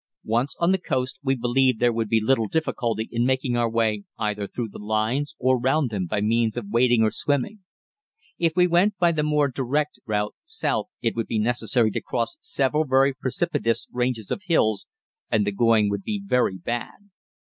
[0.25, 4.03] Once on the coast we believed there would be little difficulty in making our way
[4.17, 7.59] either through the lines or round them by means of wading or swimming.
[8.39, 12.39] If we went by the more direct route south it would be necessary to cross
[12.41, 14.87] several very precipitous ranges of hills,
[15.29, 17.11] and the going would be very bad.